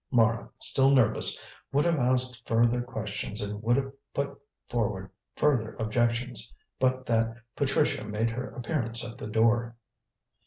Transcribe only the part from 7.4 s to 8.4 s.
Patricia made